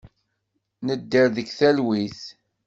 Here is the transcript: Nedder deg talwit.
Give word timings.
Nedder 0.87 1.27
deg 1.35 1.47
talwit. 1.57 2.19